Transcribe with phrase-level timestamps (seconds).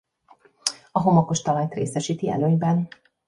[0.91, 2.87] A homokos talajt részesíti előnyben.